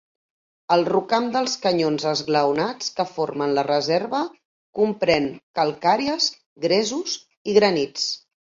[0.75, 4.23] El rocam dels canyons esglaonats que formen la reserva
[4.81, 5.31] comprèn
[5.61, 6.33] calcàries,
[6.67, 7.21] gresos
[7.53, 8.13] i granits.